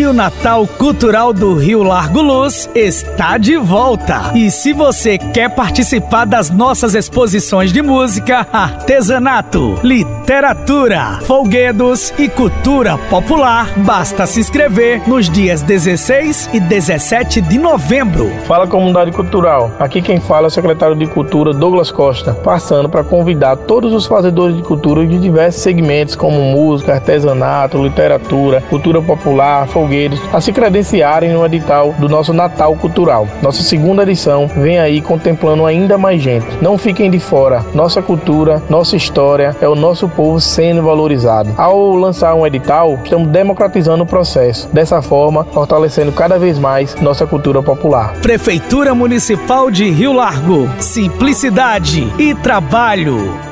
[0.00, 4.32] E o Natal Cultural do Rio Largo Luz está de volta.
[4.34, 12.96] E se você quer participar das nossas exposições de música, artesanato, literatura, folguedos e cultura
[13.10, 18.32] popular, basta se inscrever nos dias 16 e 17 de novembro.
[18.46, 19.70] Fala comunidade cultural.
[19.78, 24.06] Aqui quem fala é o secretário de Cultura Douglas Costa, passando para convidar todos os
[24.06, 29.68] fazedores de cultura de diversos segmentos como música, artesanato, literatura, cultura popular,
[30.32, 33.26] a se credenciarem no edital do nosso Natal Cultural.
[33.42, 36.46] Nossa segunda edição vem aí contemplando ainda mais gente.
[36.62, 37.64] Não fiquem de fora.
[37.74, 41.50] Nossa cultura, nossa história é o nosso povo sendo valorizado.
[41.56, 44.68] Ao lançar um edital, estamos democratizando o processo.
[44.72, 48.14] Dessa forma, fortalecendo cada vez mais nossa cultura popular.
[48.22, 50.68] Prefeitura Municipal de Rio Largo.
[50.78, 53.49] Simplicidade e trabalho.